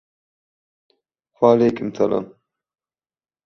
[1.39, 2.25] Waleýkim salam